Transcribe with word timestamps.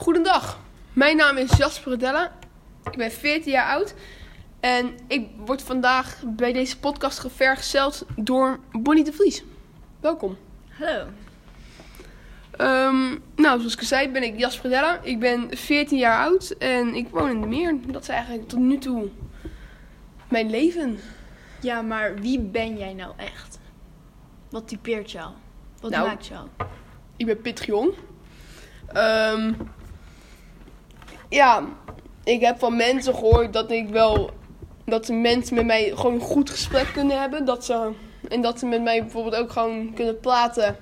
Goedendag, 0.00 0.58
mijn 0.92 1.16
naam 1.16 1.36
is 1.36 1.56
Jasper 1.56 1.98
Della. 1.98 2.32
Ik 2.90 2.96
ben 2.96 3.10
14 3.10 3.52
jaar 3.52 3.66
oud 3.76 3.94
en 4.60 4.94
ik 5.06 5.28
word 5.44 5.62
vandaag 5.62 6.22
bij 6.26 6.52
deze 6.52 6.78
podcast 6.78 7.18
gevergezeld 7.18 8.06
door 8.16 8.58
Bonnie 8.72 9.04
de 9.04 9.12
Vries. 9.12 9.44
Welkom. 10.00 10.36
Hallo. 10.78 11.06
Ehm, 12.50 13.18
nou, 13.36 13.58
zoals 13.58 13.74
ik 13.74 13.82
zei 13.82 14.08
ben 14.08 14.22
ik 14.22 14.38
Jasper 14.38 14.70
Della. 14.70 15.00
Ik 15.02 15.18
ben 15.18 15.56
14 15.56 15.98
jaar 15.98 16.24
oud 16.24 16.50
en 16.50 16.94
ik 16.94 17.08
woon 17.08 17.30
in 17.30 17.40
de 17.40 17.46
Meer. 17.46 17.74
Dat 17.86 18.02
is 18.02 18.08
eigenlijk 18.08 18.48
tot 18.48 18.58
nu 18.58 18.78
toe 18.78 19.08
mijn 20.28 20.50
leven. 20.50 20.98
Ja, 21.60 21.82
maar 21.82 22.14
wie 22.14 22.40
ben 22.40 22.78
jij 22.78 22.94
nou 22.94 23.12
echt? 23.16 23.58
Wat 24.50 24.68
typeert 24.68 25.10
jou? 25.10 25.32
Wat 25.80 25.90
Nou, 25.90 26.08
maakt 26.08 26.26
jou? 26.26 26.48
Ik 27.16 27.26
ben 27.26 27.40
Pit 27.40 27.64
Jong. 27.64 27.94
Ja, 31.30 31.64
ik 32.24 32.40
heb 32.40 32.58
van 32.58 32.76
mensen 32.76 33.14
gehoord 33.14 33.52
dat 33.52 33.70
ik 33.70 33.88
wel. 33.88 34.30
Dat 34.84 35.08
mensen 35.08 35.54
met 35.54 35.66
mij 35.66 35.92
gewoon 35.94 36.14
een 36.14 36.20
goed 36.20 36.50
gesprek 36.50 36.90
kunnen 36.92 37.20
hebben. 37.20 37.44
Dat 37.44 37.64
ze, 37.64 37.92
en 38.28 38.40
dat 38.42 38.58
ze 38.58 38.66
met 38.66 38.82
mij 38.82 39.00
bijvoorbeeld 39.00 39.34
ook 39.36 39.50
gewoon 39.52 39.94
kunnen 39.94 40.20
praten. 40.20 40.76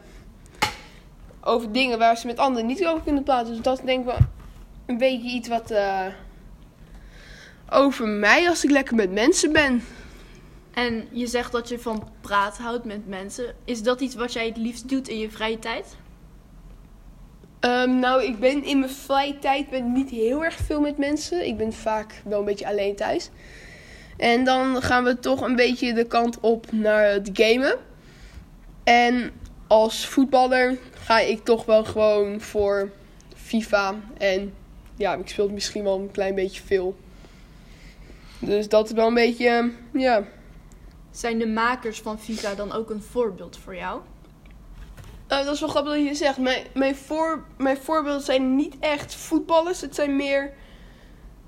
Over 1.40 1.72
dingen 1.72 1.98
waar 1.98 2.16
ze 2.16 2.26
met 2.26 2.38
anderen 2.38 2.66
niet 2.66 2.86
over 2.86 3.02
kunnen 3.02 3.22
praten. 3.22 3.52
Dus 3.52 3.62
dat 3.62 3.78
is 3.78 3.84
denk 3.84 3.98
ik 4.00 4.04
wel 4.06 4.18
een 4.86 4.98
beetje 4.98 5.28
iets 5.28 5.48
wat. 5.48 5.70
eh, 5.70 6.06
over 7.70 8.06
mij 8.06 8.48
als 8.48 8.64
ik 8.64 8.70
lekker 8.70 8.94
met 8.94 9.12
mensen 9.12 9.52
ben. 9.52 9.82
En 10.74 11.08
je 11.10 11.26
zegt 11.26 11.52
dat 11.52 11.68
je 11.68 11.78
van 11.78 12.08
praten 12.20 12.64
houdt 12.64 12.84
met 12.84 13.06
mensen. 13.08 13.54
Is 13.64 13.82
dat 13.82 14.00
iets 14.00 14.14
wat 14.14 14.32
jij 14.32 14.46
het 14.46 14.56
liefst 14.56 14.88
doet 14.88 15.08
in 15.08 15.18
je 15.18 15.30
vrije 15.30 15.58
tijd? 15.58 15.96
Ehm, 17.60 17.98
nou, 17.98 18.24
ik 18.24 18.38
ben 18.38 18.64
in 18.64 18.78
mijn 18.78 18.90
vrije 18.90 19.38
tijd 19.38 19.70
ben 19.70 19.92
niet 19.92 20.10
heel 20.10 20.44
erg 20.44 20.54
veel 20.54 20.80
met 20.80 20.98
mensen. 20.98 21.46
Ik 21.46 21.56
ben 21.56 21.72
vaak 21.72 22.22
wel 22.24 22.38
een 22.38 22.44
beetje 22.44 22.66
alleen 22.66 22.96
thuis. 22.96 23.30
En 24.16 24.44
dan 24.44 24.82
gaan 24.82 25.04
we 25.04 25.18
toch 25.18 25.40
een 25.40 25.56
beetje 25.56 25.92
de 25.92 26.04
kant 26.04 26.40
op 26.40 26.72
naar 26.72 27.04
het 27.04 27.30
gamen. 27.32 27.76
En 28.84 29.30
als 29.66 30.06
voetballer 30.06 30.78
ga 30.92 31.18
ik 31.18 31.44
toch 31.44 31.64
wel 31.64 31.84
gewoon 31.84 32.40
voor 32.40 32.90
FIFA. 33.34 33.94
En 34.18 34.54
ja, 34.96 35.14
ik 35.14 35.28
speel 35.28 35.48
misschien 35.48 35.84
wel 35.84 35.98
een 35.98 36.10
klein 36.10 36.34
beetje 36.34 36.62
veel. 36.62 36.96
Dus 38.38 38.68
dat 38.68 38.86
is 38.86 38.92
wel 38.92 39.06
een 39.06 39.14
beetje, 39.14 39.72
ja. 39.92 40.24
Zijn 41.10 41.38
de 41.38 41.46
makers 41.46 42.00
van 42.00 42.18
FIFA 42.18 42.54
dan 42.54 42.72
ook 42.72 42.90
een 42.90 43.02
voorbeeld 43.02 43.56
voor 43.56 43.76
jou? 43.76 44.00
Eh, 45.28 45.44
dat 45.44 45.54
is 45.54 45.60
wel 45.60 45.68
grappig 45.68 45.92
dat 45.92 46.04
je 46.04 46.14
zegt. 46.14 46.38
Mijn, 46.38 46.62
mijn, 46.74 46.96
voor, 46.96 47.44
mijn 47.56 47.76
voorbeelden 47.76 48.22
zijn 48.22 48.56
niet 48.56 48.74
echt 48.80 49.14
voetballers. 49.14 49.80
Het 49.80 49.94
zijn 49.94 50.16
meer. 50.16 50.52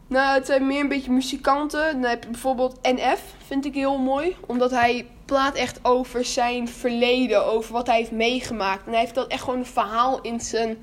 Nou, 0.07 0.35
het 0.35 0.47
zijn 0.47 0.67
meer 0.67 0.81
een 0.81 0.89
beetje 0.89 1.11
muzikanten. 1.11 2.01
Dan 2.01 2.11
heb 2.11 2.25
je 2.25 2.31
bijvoorbeeld 2.31 2.79
NF, 2.83 3.23
vind 3.47 3.65
ik 3.65 3.75
heel 3.75 3.99
mooi. 3.99 4.37
Omdat 4.47 4.71
hij 4.71 5.07
praat 5.25 5.55
echt 5.55 5.79
over 5.83 6.25
zijn 6.25 6.69
verleden, 6.69 7.47
over 7.47 7.73
wat 7.73 7.87
hij 7.87 7.97
heeft 7.97 8.11
meegemaakt. 8.11 8.87
En 8.87 8.91
hij 8.91 9.01
heeft 9.01 9.15
dat 9.15 9.29
echt 9.29 9.43
gewoon 9.43 9.59
een 9.59 9.67
verhaal 9.67 10.21
in 10.21 10.41
zijn. 10.41 10.79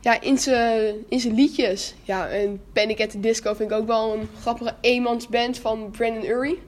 Ja, 0.00 0.20
in 0.20 0.38
zijn, 0.38 0.94
in 1.08 1.20
zijn 1.20 1.34
liedjes. 1.34 1.94
Ja, 2.02 2.28
en 2.28 2.62
Panic 2.72 3.00
at 3.00 3.10
the 3.10 3.20
Disco 3.20 3.54
vind 3.54 3.70
ik 3.70 3.76
ook 3.76 3.86
wel 3.86 4.14
een 4.14 4.28
grappige 4.40 4.74
eenmansband 4.80 5.58
van 5.58 5.90
Brandon 5.90 6.24
Urie. 6.24 6.62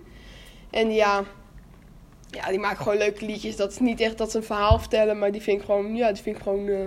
En 0.71 0.93
ja, 0.93 1.25
ja, 2.35 2.49
die 2.49 2.59
maken 2.59 2.83
gewoon 2.83 2.99
leuke 2.99 3.27
liedjes. 3.27 3.57
Dat 3.57 3.71
is 3.71 3.79
niet 3.79 4.01
echt 4.01 4.19
dat 4.19 4.31
ze 4.31 4.37
een 4.37 4.45
verhaal 4.45 4.79
vertellen, 4.79 5.19
maar 5.19 5.33
die 5.33 5.43
vind 5.43 5.59
ik 5.61 5.65
gewoon, 5.65 5.95
ja, 5.97 6.13
die 6.13 6.23
vind 6.23 6.37
ik 6.37 6.43
gewoon. 6.43 6.69
eh, 6.69 6.87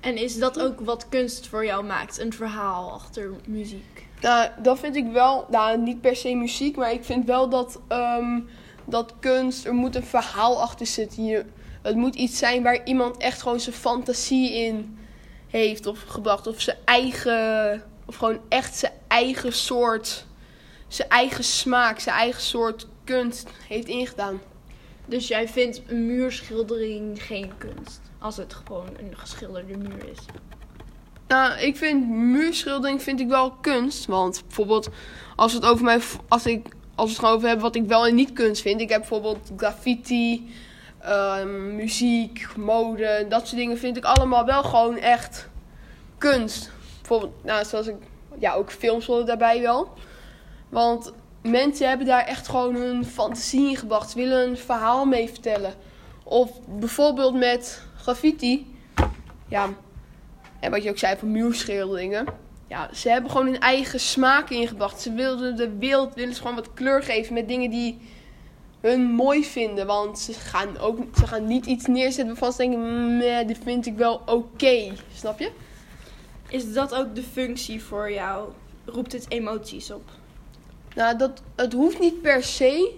En 0.00 0.16
is 0.16 0.38
dat 0.38 0.60
ook 0.60 0.80
wat 0.80 1.08
kunst 1.08 1.46
voor 1.48 1.64
jou 1.64 1.84
maakt? 1.84 2.18
Een 2.18 2.32
verhaal 2.32 2.92
achter 2.92 3.30
muziek? 3.46 4.06
Nou, 4.20 4.48
dat 4.62 4.78
vind 4.78 4.96
ik 4.96 5.12
wel, 5.12 5.46
nou, 5.50 5.78
niet 5.78 6.00
per 6.00 6.16
se 6.16 6.34
muziek, 6.34 6.76
maar 6.76 6.92
ik 6.92 7.04
vind 7.04 7.26
wel 7.26 7.48
dat, 7.48 7.80
ehm, 7.88 8.40
dat 8.84 9.14
kunst, 9.20 9.64
er 9.66 9.74
moet 9.74 9.96
een 9.96 10.04
verhaal 10.04 10.62
achter 10.62 10.86
zitten. 10.86 11.24
Je, 11.24 11.44
het 11.82 11.96
moet 11.96 12.14
iets 12.14 12.38
zijn 12.38 12.62
waar 12.62 12.84
iemand 12.84 13.16
echt 13.16 13.42
gewoon 13.42 13.60
zijn 13.60 13.74
fantasie 13.76 14.52
in 14.54 14.98
heeft 15.48 15.86
of 15.86 16.02
gebracht. 16.02 16.46
Of 16.46 16.60
zijn 16.60 16.76
eigen, 16.84 17.82
of 18.06 18.16
gewoon 18.16 18.40
echt 18.48 18.76
zijn 18.76 18.92
eigen 19.08 19.52
soort, 19.52 20.26
zijn 20.88 21.08
eigen 21.08 21.44
smaak, 21.44 21.98
zijn 21.98 22.16
eigen 22.16 22.42
soort 22.42 22.86
kunst 23.06 23.50
heeft 23.68 23.86
ingedaan. 23.86 24.40
Dus 25.06 25.28
jij 25.28 25.48
vindt 25.48 25.82
een 25.86 26.06
muurschildering 26.06 27.22
geen 27.22 27.52
kunst? 27.58 28.00
Als 28.18 28.36
het 28.36 28.54
gewoon 28.54 28.88
een 28.98 29.16
geschilderde 29.16 29.76
muur 29.76 30.08
is. 30.08 30.18
Nou, 31.28 31.58
ik 31.58 31.76
vind 31.76 32.08
muurschildering 32.08 33.02
vind 33.02 33.20
ik 33.20 33.28
wel 33.28 33.50
kunst. 33.50 34.06
Want 34.06 34.42
bijvoorbeeld, 34.46 34.88
als 35.36 35.52
we 35.52 35.58
het 35.58 35.68
over 35.68 35.84
mij, 35.84 36.00
als 36.28 36.46
ik, 36.46 36.66
als 36.94 37.06
we 37.06 37.12
het 37.12 37.18
gewoon 37.18 37.34
over 37.34 37.48
hebben 37.48 37.64
wat 37.64 37.76
ik 37.76 37.86
wel 37.86 38.06
en 38.06 38.14
niet 38.14 38.32
kunst 38.32 38.62
vind. 38.62 38.80
Ik 38.80 38.88
heb 38.88 39.00
bijvoorbeeld 39.00 39.50
graffiti, 39.56 40.50
ehm, 40.98 41.76
muziek, 41.76 42.56
mode, 42.56 43.26
dat 43.28 43.46
soort 43.46 43.60
dingen 43.60 43.78
vind 43.78 43.96
ik 43.96 44.04
allemaal 44.04 44.44
wel 44.44 44.62
gewoon 44.62 44.96
echt 44.96 45.48
kunst. 46.18 46.70
Bijvoorbeeld, 46.98 47.44
nou, 47.44 47.64
zoals 47.64 47.86
ik, 47.86 47.96
ja, 48.38 48.54
ook 48.54 48.70
films 48.70 49.06
worden 49.06 49.26
daarbij 49.26 49.60
wel. 49.60 49.92
Want 50.68 51.12
mensen 51.50 51.88
hebben 51.88 52.06
daar 52.06 52.24
echt 52.24 52.48
gewoon 52.48 52.74
hun 52.74 53.04
fantasie 53.04 53.68
in 53.68 53.76
gebracht. 53.76 54.10
Ze 54.10 54.16
willen 54.18 54.48
een 54.48 54.56
verhaal 54.56 55.04
mee 55.04 55.28
vertellen. 55.28 55.74
Of 56.24 56.50
bijvoorbeeld 56.66 57.34
met 57.34 57.82
graffiti. 57.96 58.74
Ja, 59.48 59.68
en 60.60 60.70
wat 60.70 60.82
je 60.82 60.90
ook 60.90 60.98
zei 60.98 61.16
van 61.16 61.30
muurschilderingen. 61.30 62.26
Ja, 62.68 62.90
ze 62.94 63.08
hebben 63.08 63.30
gewoon 63.30 63.46
hun 63.46 63.60
eigen 63.60 64.00
smaak 64.00 64.50
ingebracht. 64.50 65.00
Ze 65.00 65.12
wilden 65.12 65.56
de 65.56 65.76
wereld 65.78 66.14
willen 66.14 66.34
ze 66.34 66.40
gewoon 66.40 66.56
wat 66.56 66.74
kleur 66.74 67.02
geven 67.02 67.34
met 67.34 67.48
dingen 67.48 67.70
die 67.70 67.98
hun 68.80 69.02
mooi 69.02 69.44
vinden. 69.44 69.86
Want 69.86 70.18
ze 70.18 70.32
gaan, 70.32 70.78
ook, 70.78 70.98
ze 71.18 71.26
gaan 71.26 71.46
niet 71.46 71.66
iets 71.66 71.86
neerzetten 71.86 72.26
waarvan 72.26 72.52
ze 72.52 72.58
denken, 72.58 73.46
dit 73.46 73.58
vind 73.62 73.86
ik 73.86 73.96
wel 73.96 74.22
oké. 74.26 74.92
Snap 75.14 75.38
je? 75.38 75.50
Is 76.48 76.72
dat 76.72 76.94
ook 76.94 77.14
de 77.14 77.22
functie 77.22 77.82
voor 77.82 78.12
jou? 78.12 78.48
Roept 78.84 79.12
het 79.12 79.26
emoties 79.28 79.90
op? 79.90 80.10
Nou, 80.96 81.16
dat, 81.16 81.42
het 81.56 81.72
hoeft 81.72 81.98
niet 81.98 82.22
per 82.22 82.42
se. 82.42 82.92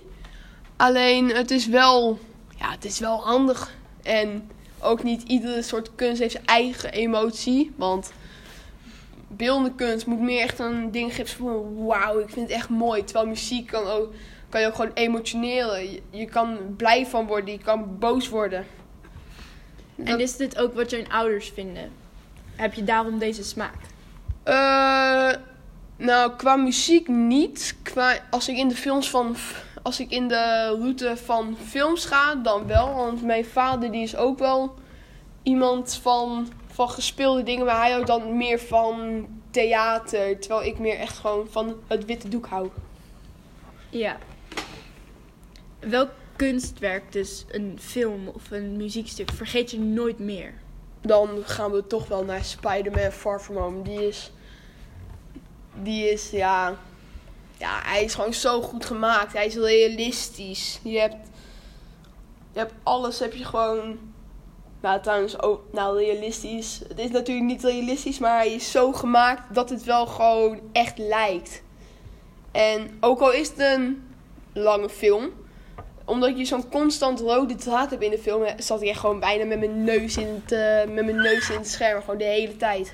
Alleen 0.76 1.28
het 1.28 1.50
is 1.50 1.66
wel, 1.66 2.18
ja, 2.58 2.70
het 2.70 2.84
is 2.84 2.98
wel 2.98 3.24
handig. 3.24 3.74
En 4.02 4.50
ook 4.80 5.02
niet 5.02 5.22
iedere 5.22 5.62
soort 5.62 5.94
kunst 5.94 6.20
heeft 6.20 6.32
zijn 6.32 6.46
eigen 6.46 6.92
emotie. 6.92 7.72
Want 7.76 8.12
beeldende 9.28 9.74
kunst 9.74 10.06
moet 10.06 10.20
meer 10.20 10.40
echt 10.40 10.58
een 10.58 10.90
ding 10.90 11.14
geven 11.14 11.36
van 11.36 11.84
wauw, 11.84 12.18
ik 12.18 12.30
vind 12.30 12.48
het 12.48 12.56
echt 12.56 12.68
mooi. 12.68 13.04
Terwijl 13.04 13.26
muziek 13.26 13.66
kan, 13.66 13.86
ook, 13.86 14.12
kan 14.48 14.60
je 14.60 14.66
ook 14.66 14.74
gewoon 14.74 14.92
emotioneren. 14.94 15.90
Je, 15.90 16.02
je 16.10 16.26
kan 16.26 16.58
blij 16.76 17.06
van 17.06 17.26
worden, 17.26 17.52
je 17.52 17.58
kan 17.58 17.98
boos 17.98 18.28
worden. 18.28 18.66
En 20.04 20.20
is 20.20 20.36
dit 20.36 20.58
ook 20.58 20.74
wat 20.74 20.90
jouw 20.90 21.02
ouders 21.08 21.48
vinden? 21.54 21.90
Heb 22.56 22.74
je 22.74 22.84
daarom 22.84 23.18
deze 23.18 23.44
smaak? 23.44 23.76
Eh, 24.42 25.32
nou, 25.98 26.32
qua 26.36 26.56
muziek 26.56 27.08
niet. 27.08 27.76
Qua, 27.82 28.18
als 28.30 28.48
ik 28.48 28.56
in 28.56 28.68
de 28.68 28.76
films 28.76 29.10
van. 29.10 29.36
Als 29.82 30.00
ik 30.00 30.10
in 30.10 30.28
de 30.28 30.76
route 30.78 31.16
van 31.16 31.56
films 31.66 32.04
ga, 32.04 32.34
dan 32.34 32.66
wel. 32.66 32.94
Want 32.94 33.22
mijn 33.22 33.44
vader 33.44 33.90
die 33.90 34.02
is 34.02 34.16
ook 34.16 34.38
wel 34.38 34.74
iemand 35.42 35.98
van, 36.02 36.48
van 36.66 36.90
gespeelde 36.90 37.42
dingen. 37.42 37.64
Maar 37.64 37.80
hij 37.80 37.90
houdt 37.90 38.06
dan 38.06 38.36
meer 38.36 38.58
van 38.60 39.26
theater. 39.50 40.40
Terwijl 40.40 40.64
ik 40.64 40.78
meer 40.78 40.98
echt 40.98 41.18
gewoon 41.18 41.46
van 41.50 41.76
het 41.86 42.04
witte 42.04 42.28
doek 42.28 42.46
hou. 42.46 42.68
Ja. 43.88 44.16
Welk 45.78 46.10
kunstwerk, 46.36 47.12
dus 47.12 47.44
een 47.50 47.78
film 47.80 48.28
of 48.28 48.50
een 48.50 48.76
muziekstuk, 48.76 49.30
vergeet 49.30 49.70
je 49.70 49.78
nooit 49.78 50.18
meer? 50.18 50.54
Dan 51.00 51.28
gaan 51.44 51.70
we 51.70 51.86
toch 51.86 52.08
wel 52.08 52.24
naar 52.24 52.44
Spider-Man 52.44 53.10
Far 53.10 53.40
From 53.40 53.56
Home. 53.56 53.82
Die 53.82 54.06
is. 54.08 54.30
Die 55.82 56.10
is, 56.10 56.30
ja. 56.30 56.76
Ja, 57.56 57.80
hij 57.82 58.04
is 58.04 58.14
gewoon 58.14 58.34
zo 58.34 58.62
goed 58.62 58.84
gemaakt. 58.84 59.32
Hij 59.32 59.46
is 59.46 59.54
realistisch. 59.54 60.80
Je 60.82 60.98
hebt. 60.98 61.28
Je 62.52 62.58
hebt 62.58 62.74
alles, 62.82 63.18
heb 63.18 63.34
je 63.34 63.44
gewoon. 63.44 63.98
Nou, 64.80 65.02
trouwens, 65.02 65.42
ook. 65.42 65.62
Nou, 65.72 65.98
realistisch. 65.98 66.80
Het 66.88 66.98
is 66.98 67.10
natuurlijk 67.10 67.46
niet 67.46 67.64
realistisch, 67.64 68.18
maar 68.18 68.36
hij 68.36 68.52
is 68.52 68.70
zo 68.70 68.92
gemaakt 68.92 69.54
dat 69.54 69.70
het 69.70 69.84
wel 69.84 70.06
gewoon 70.06 70.60
echt 70.72 70.98
lijkt. 70.98 71.62
En 72.52 72.96
ook 73.00 73.20
al 73.20 73.32
is 73.32 73.48
het 73.48 73.58
een 73.58 74.08
lange 74.52 74.88
film 74.88 75.32
omdat 76.08 76.38
je 76.38 76.44
zo'n 76.44 76.68
constant 76.68 77.20
rode 77.20 77.54
draad 77.54 77.90
hebt 77.90 78.02
in 78.02 78.10
de 78.10 78.18
film, 78.18 78.44
zat 78.56 78.82
ik 78.82 78.88
echt 78.88 79.00
gewoon 79.00 79.20
bijna 79.20 79.44
met 79.44 79.58
mijn 79.58 79.84
neus 79.84 80.16
in 80.16 80.26
het, 80.26 80.52
eh, 80.52 80.94
met 80.94 81.04
mijn 81.04 81.22
neus 81.22 81.50
in 81.50 81.56
het 81.56 81.68
scherm, 81.68 82.00
gewoon 82.00 82.18
de 82.18 82.24
hele 82.24 82.56
tijd. 82.56 82.92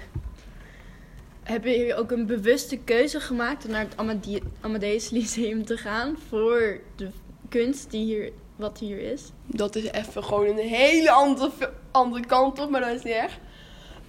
Heb 1.45 1.65
je 1.65 1.95
ook 1.95 2.11
een 2.11 2.27
bewuste 2.27 2.77
keuze 2.77 3.21
gemaakt 3.21 3.65
om 3.65 3.71
naar 3.71 3.81
het 3.81 3.97
Amade- 3.97 4.43
Amadeus 4.61 5.11
Lyceum 5.11 5.65
te 5.65 5.77
gaan 5.77 6.17
voor 6.29 6.81
de 6.97 7.09
kunst 7.49 7.91
die 7.91 8.05
hier, 8.05 8.33
wat 8.57 8.79
hier 8.79 8.99
is? 8.99 9.23
Dat 9.47 9.77
is 9.77 9.85
even 9.91 10.25
gewoon 10.25 10.47
een 10.47 10.69
hele 10.69 11.11
andere, 11.11 11.51
andere 11.91 12.27
kant 12.27 12.59
op, 12.59 12.71
maar 12.71 12.81
dat 12.81 12.95
is 12.95 13.03
niet 13.03 13.15
erg. 13.15 13.39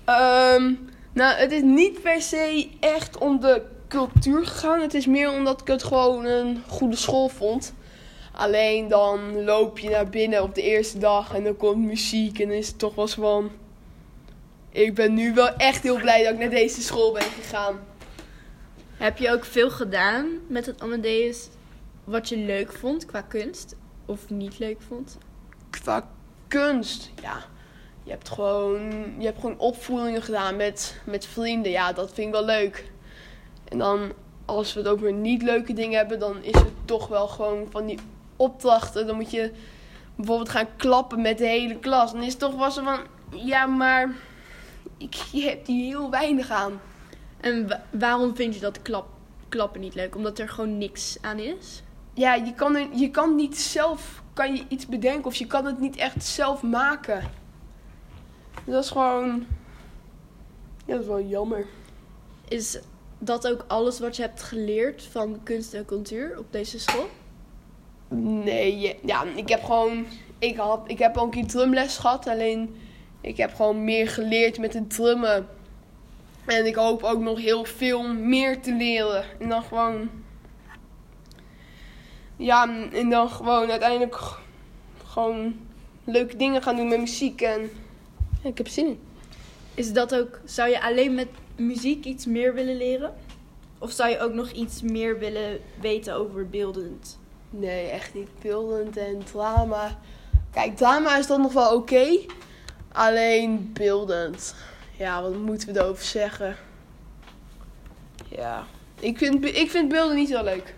Ehm, 0.06 0.74
nou, 1.14 1.36
het 1.36 1.52
is 1.52 1.62
niet 1.62 2.02
per 2.02 2.22
se 2.22 2.70
echt 2.80 3.18
om 3.18 3.40
de 3.40 3.62
cultuur 3.88 4.46
gegaan. 4.46 4.82
Het 4.82 4.94
is 4.94 5.06
meer 5.06 5.32
omdat 5.32 5.62
ik 5.62 5.68
het 5.68 5.84
gewoon 5.84 6.26
een 6.26 6.64
goede 6.68 6.96
school 6.96 7.30
vond. 7.30 7.74
Alleen 8.32 8.88
dan 8.88 9.44
loop 9.44 9.80
je 9.80 9.90
naar 9.90 10.10
binnen 10.10 10.44
op 10.44 10.56
de 10.56 10.62
eerste 10.62 10.98
dag 10.98 11.34
en 11.34 11.44
dan 11.44 11.58
komt 11.58 11.86
muziek 11.86 12.40
en 12.40 12.48
dan 12.48 12.58
is 12.58 12.68
het 12.68 12.80
toch 12.80 12.96
wel 12.96 13.06
eens. 13.06 13.52
Ik 14.76 14.94
ben 14.94 15.14
nu 15.14 15.34
wel 15.34 15.48
echt 15.48 15.84
heel 15.84 15.98
blij 15.98 16.24
dat 16.24 16.34
ik 16.34 16.40
naar 16.40 16.50
deze 16.50 16.82
school 16.82 17.12
ben 17.12 17.22
gegaan. 17.22 17.80
Heb 18.98 19.18
je 19.18 19.32
ook 19.32 19.46
veel 19.46 19.70
gedaan 19.70 20.28
met 20.48 20.66
het 20.66 20.82
Amadeus 20.82 21.48
wat 22.04 22.30
je 22.30 22.38
leuk 22.38 22.74
vond 22.74 23.06
qua 23.06 23.22
kunst? 23.22 23.76
Of 24.06 24.30
niet 24.30 24.60
leuk 24.60 24.82
vond? 24.88 25.18
Qua 25.70 26.08
kunst, 26.48 27.12
ja. 27.22 27.44
Je 28.04 28.12
hebt 28.12 28.30
gewoon, 28.30 28.90
je 29.18 29.26
hebt 29.26 29.40
gewoon 29.40 29.60
opvoeringen 29.60 30.22
gedaan 30.22 30.56
met, 30.56 31.02
met 31.06 31.26
vrienden. 31.26 31.72
Ja, 31.72 31.94
dat 31.94 32.14
vind 32.14 32.28
ik 32.28 32.34
wel 32.34 32.46
leuk. 32.46 32.92
En 33.64 33.78
dan, 33.78 34.12
als 34.46 34.74
we 34.74 34.80
het 34.80 34.90
over 34.90 35.14
niet 35.14 35.42
leuke 35.42 35.74
dingen 35.74 35.98
hebben, 35.98 36.20
dan 36.20 36.44
is 36.44 36.60
het 36.60 36.74
toch 36.86 37.08
wel 37.08 37.28
gewoon 37.28 37.68
van 37.70 37.86
die 37.86 38.00
opdrachten. 38.36 39.08
Dan 39.08 39.16
moet 39.16 39.32
je 39.32 39.52
bijvoorbeeld 40.16 40.50
gaan 40.50 40.76
klappen 40.76 41.22
met 41.22 41.38
de 41.38 41.48
hele 41.48 41.80
klas. 41.80 42.12
Dan 42.12 42.22
is 42.22 42.30
het 42.30 42.40
toch 42.40 42.56
wel 42.56 42.72
zo 42.72 42.84
van, 42.84 43.00
ja, 43.32 43.66
maar 43.66 44.16
ik, 44.98 45.14
je 45.14 45.42
hebt 45.42 45.68
hier 45.68 45.86
heel 45.86 46.10
weinig 46.10 46.50
aan. 46.50 46.82
En 47.40 47.68
wa- 47.68 47.84
waarom 47.92 48.36
vind 48.36 48.54
je 48.56 48.60
dat 48.62 48.82
klap, 48.82 49.08
klappen 49.50 49.82
niet 49.82 49.96
leuk? 49.96 50.16
Omdat 50.16 50.40
er 50.40 50.50
gewoon 50.50 50.78
niks 50.78 51.18
aan 51.22 51.40
is? 51.40 51.84
Ja, 52.14 52.34
je 52.34 52.54
kan, 52.54 52.76
er, 52.76 52.88
je 52.94 53.12
kan 53.12 53.36
niet 53.36 53.58
zelf 53.58 54.24
kan 54.34 54.56
je 54.56 54.64
iets 54.68 54.86
bedenken 54.86 55.26
of 55.26 55.36
je 55.36 55.48
kan 55.48 55.66
het 55.66 55.80
niet 55.80 55.96
echt 55.96 56.24
zelf 56.26 56.62
maken. 56.62 57.24
Dat 58.66 58.84
is 58.84 58.90
gewoon. 58.90 59.46
Ja, 60.86 60.94
dat 60.94 61.02
is 61.02 61.08
wel 61.08 61.22
jammer. 61.22 61.66
Is 62.48 62.80
dat 63.20 63.48
ook 63.48 63.66
alles 63.68 64.00
wat 64.00 64.16
je 64.16 64.22
hebt 64.22 64.42
geleerd 64.44 65.04
van 65.04 65.40
kunst 65.44 65.74
en 65.74 65.86
cultuur 65.86 66.40
op 66.40 66.46
deze 66.52 66.80
school? 66.80 67.10
Nee, 68.18 69.00
ja, 69.06 69.24
ik 69.24 69.50
heb 69.50 69.64
gewoon. 69.64 70.06
Ik, 70.40 70.58
had, 70.58 70.84
ik 70.88 71.00
heb 71.00 71.18
al 71.18 71.24
een 71.24 71.30
keer 71.30 71.48
drumles 71.48 71.98
gehad, 71.98 72.28
alleen 72.28 72.76
ik 73.26 73.38
heb 73.38 73.54
gewoon 73.54 73.84
meer 73.84 74.10
geleerd 74.10 74.60
met 74.60 74.74
het 74.74 74.90
drummen. 74.90 75.48
En 76.46 76.66
ik 76.66 76.76
hoop 76.76 77.04
ook 77.04 77.20
nog 77.20 77.40
heel 77.40 77.66
veel 77.66 78.14
meer 78.14 78.62
te 78.62 78.74
leren. 78.74 79.26
En 79.40 79.50
dan 79.50 79.64
gewoon. 79.64 80.10
Ja, 82.36 82.70
en 82.92 83.10
dan 83.10 83.30
gewoon 83.30 83.70
uiteindelijk 83.70 84.20
gewoon 85.06 85.56
leuke 86.04 86.38
dingen 86.38 86.62
gaan 86.62 86.76
doen 86.76 86.88
met 86.88 87.00
muziek. 87.00 87.42
En 87.42 87.62
ja, 88.42 88.50
ik 88.50 88.58
heb 88.58 88.68
zin 88.68 88.86
in. 88.88 89.00
Is 89.74 89.94
dat 89.94 90.16
ook, 90.16 90.40
zou 90.44 90.70
je 90.70 90.82
alleen 90.82 91.14
met 91.14 91.28
muziek 91.56 92.06
iets 92.06 92.26
meer 92.26 92.54
willen 92.54 92.78
leren? 92.78 93.14
Of 93.80 93.92
zou 93.92 94.10
je 94.10 94.20
ook 94.20 94.34
nog 94.34 94.52
iets 94.52 94.82
meer 94.82 95.20
willen 95.20 95.60
weten 95.82 96.14
over 96.16 96.50
beeldend? 96.50 97.20
Nee, 97.50 97.90
echt 97.90 98.14
niet 98.14 98.30
beeldend 98.42 98.98
en 98.98 99.24
drama. 99.24 100.00
Kijk, 100.52 100.76
drama 100.76 101.18
is 101.18 101.28
dan 101.28 101.42
nog 101.42 101.54
wel 101.54 101.76
oké. 101.76 102.20
Alleen 102.96 103.70
beeldend. 103.74 104.56
Ja, 104.98 105.22
wat 105.22 105.36
moeten 105.36 105.74
we 105.74 105.80
erover 105.80 106.04
zeggen? 106.04 106.56
Ja, 108.30 108.66
ik 109.00 109.18
vind, 109.18 109.46
ik 109.46 109.70
vind 109.70 109.90
beelden 109.90 110.16
niet 110.16 110.30
zo 110.30 110.44
leuk. 110.44 110.76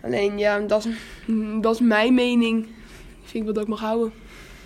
Alleen, 0.00 0.38
ja, 0.38 0.58
dat 0.58 0.84
is, 0.84 0.94
dat 1.60 1.74
is 1.74 1.80
mijn 1.80 2.14
mening. 2.14 2.66
Ik 3.22 3.28
vind 3.28 3.46
wat 3.46 3.58
ik 3.58 3.68
mag 3.68 3.80
houden. 3.80 4.12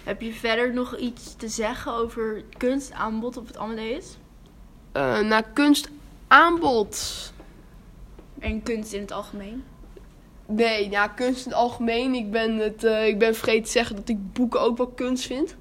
Heb 0.05 0.20
je 0.20 0.32
verder 0.32 0.72
nog 0.72 0.96
iets 0.96 1.37
te 1.37 1.49
zeggen 1.49 1.93
over 1.93 2.44
kunstaanbod 2.56 3.37
op 3.37 3.46
het 3.46 3.56
Amadeus? 3.56 4.19
Eh 4.93 5.20
naar 5.20 5.44
kunstaanbod. 5.52 7.32
En 8.38 8.62
kunst 8.62 8.93
in 8.93 9.00
het 9.00 9.12
algemeen? 9.12 9.64
Nee, 10.46 10.91
ja, 10.91 11.08
kunst 11.08 11.44
in 11.44 11.50
het 11.50 11.61
algemeen. 11.61 12.14
Ik 12.14 12.31
ben, 12.31 12.56
het, 12.56 12.85
eh, 12.85 13.06
ik 13.06 13.19
ben 13.19 13.35
vergeten 13.35 13.64
te 13.64 13.70
zeggen 13.70 13.96
dat 13.96 14.08
ik 14.08 14.32
boeken 14.32 14.61
ook 14.61 14.76
wel 14.76 14.87
kunst 14.87 15.26
vind. 15.26 15.55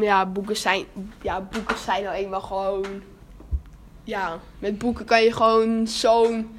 Ja, 0.00 0.26
boeken 0.26 0.56
zijn, 0.56 0.84
ja, 1.22 1.40
boeken 1.40 1.78
zijn 1.78 2.02
nou 2.02 2.16
eenmaal 2.16 2.40
gewoon... 2.40 2.86
Ja, 4.04 4.38
met 4.58 4.78
boeken 4.78 5.04
kan 5.04 5.22
je 5.22 5.32
gewoon 5.32 5.86
zo'n 5.86 6.58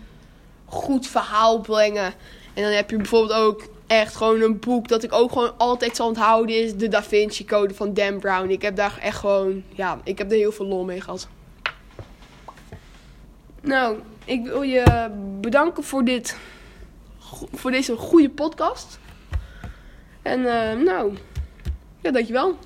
goed 0.65 1.07
verhaal 1.07 1.59
brengen. 1.59 2.13
En 2.53 2.63
dan 2.63 2.71
heb 2.71 2.89
je 2.89 2.97
bijvoorbeeld 2.97 3.39
ook 3.39 3.69
echt 3.88 4.15
gewoon 4.15 4.41
een 4.41 4.59
boek 4.59 4.88
dat 4.88 5.03
ik 5.03 5.13
ook 5.13 5.31
gewoon 5.31 5.57
altijd 5.57 5.95
zal 5.95 6.07
onthouden 6.07 6.63
is 6.63 6.75
de 6.75 6.88
Da 6.88 7.03
Vinci 7.03 7.45
Code 7.45 7.74
van 7.74 7.94
Dan 7.94 8.19
Brown. 8.19 8.50
Ik 8.50 8.62
heb 8.62 8.75
daar 8.75 8.97
echt 9.01 9.18
gewoon, 9.18 9.63
ja, 9.69 10.00
ik 10.03 10.18
heb 10.18 10.31
er 10.31 10.38
heel 10.38 10.51
veel 10.51 10.65
lol 10.65 10.83
mee 10.83 11.01
gehad. 11.01 11.27
Nou, 13.62 13.97
ik 14.25 14.44
wil 14.44 14.62
je 14.62 15.09
bedanken 15.41 15.83
voor 15.83 16.03
dit 16.03 16.38
voor 17.51 17.71
deze 17.71 17.95
goede 17.95 18.29
podcast. 18.29 18.99
En 20.21 20.45
eh, 20.45 20.79
nou, 20.79 21.17
ja, 22.01 22.11
dankjewel. 22.11 22.57